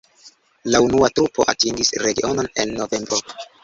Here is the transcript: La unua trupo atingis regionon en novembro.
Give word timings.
La 0.75 0.81
unua 0.85 1.11
trupo 1.21 1.47
atingis 1.55 1.95
regionon 2.09 2.53
en 2.67 2.77
novembro. 2.83 3.27